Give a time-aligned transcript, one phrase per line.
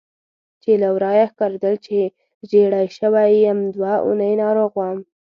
[0.61, 1.97] چې له ورایه ښکارېدل چې
[2.49, 4.99] ژېړی شوی یم، دوه اونۍ ناروغ وم.